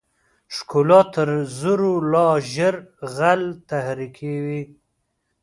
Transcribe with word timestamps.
ښکلا 0.55 1.01
تر 1.13 1.29
زرو 1.59 1.93
لا 2.11 2.27
ژر 2.53 2.75
غل 3.15 3.41
تحریکوي. 3.69 4.63